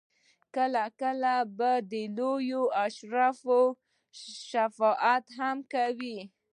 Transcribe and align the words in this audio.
کله 0.55 0.83
کله 1.01 1.33
به 1.57 1.71
د 1.91 1.93
لویو 2.17 2.63
اشرافو 2.85 3.61
شفاعت 4.51 5.25
هم 5.37 5.57
کار 5.73 5.91
کاوه. 5.99 6.17